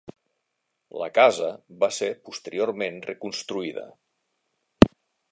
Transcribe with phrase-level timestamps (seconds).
[1.01, 1.49] La casa
[1.83, 3.85] va ser posteriorment reconstruïda.